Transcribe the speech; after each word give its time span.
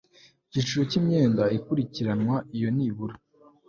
icyiciro 0.47 0.81
cy'imyenda 0.89 1.43
ikurikiranwa 1.57 2.35
iyo 2.55 2.69
nibura 2.77 3.15